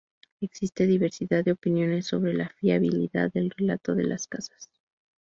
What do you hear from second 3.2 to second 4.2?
del relato de De